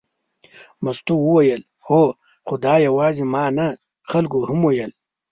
مستو 0.83 1.13
وویل 1.25 1.61
هو، 1.87 2.01
خو 2.45 2.53
دا 2.65 2.75
یوازې 2.87 3.23
ما 3.33 3.45
نه 3.57 3.67
خلکو 4.09 4.37
هم 4.49 4.59
ویل. 4.63 4.91